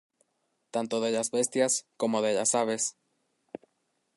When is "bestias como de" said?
1.29-2.33